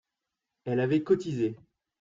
Elle 0.65 0.79
avait 0.79 1.03
cotisé 1.03 1.55